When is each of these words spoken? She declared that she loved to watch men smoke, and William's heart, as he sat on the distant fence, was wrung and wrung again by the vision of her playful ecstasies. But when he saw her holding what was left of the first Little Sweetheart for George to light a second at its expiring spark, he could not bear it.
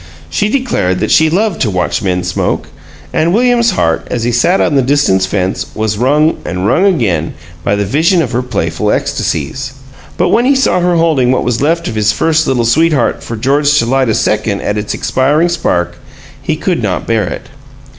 She 0.31 0.49
declared 0.49 0.99
that 0.99 1.11
she 1.11 1.29
loved 1.29 1.61
to 1.61 1.69
watch 1.69 2.01
men 2.01 2.23
smoke, 2.23 2.69
and 3.13 3.31
William's 3.35 3.69
heart, 3.69 4.07
as 4.09 4.23
he 4.23 4.31
sat 4.31 4.59
on 4.59 4.73
the 4.73 4.81
distant 4.81 5.21
fence, 5.27 5.67
was 5.75 5.99
wrung 5.99 6.37
and 6.43 6.65
wrung 6.65 6.85
again 6.85 7.35
by 7.63 7.75
the 7.75 7.85
vision 7.85 8.23
of 8.23 8.31
her 8.31 8.41
playful 8.41 8.89
ecstasies. 8.89 9.73
But 10.17 10.29
when 10.29 10.45
he 10.45 10.55
saw 10.55 10.79
her 10.79 10.95
holding 10.95 11.31
what 11.31 11.43
was 11.43 11.61
left 11.61 11.87
of 11.87 11.93
the 11.93 12.01
first 12.01 12.47
Little 12.47 12.65
Sweetheart 12.65 13.23
for 13.23 13.35
George 13.35 13.77
to 13.77 13.85
light 13.85 14.09
a 14.09 14.15
second 14.15 14.61
at 14.61 14.75
its 14.75 14.95
expiring 14.95 15.49
spark, 15.49 15.97
he 16.41 16.55
could 16.55 16.81
not 16.81 17.05
bear 17.05 17.25
it. 17.25 17.45